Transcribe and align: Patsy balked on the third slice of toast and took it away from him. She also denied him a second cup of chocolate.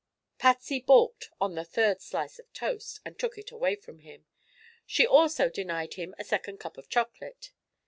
Patsy 0.39 0.79
balked 0.79 1.29
on 1.39 1.53
the 1.53 1.63
third 1.63 2.01
slice 2.01 2.39
of 2.39 2.51
toast 2.53 2.99
and 3.05 3.19
took 3.19 3.37
it 3.37 3.51
away 3.51 3.75
from 3.75 3.99
him. 3.99 4.25
She 4.87 5.05
also 5.05 5.47
denied 5.47 5.93
him 5.93 6.15
a 6.17 6.23
second 6.23 6.57
cup 6.57 6.75
of 6.79 6.89
chocolate. 6.89 7.51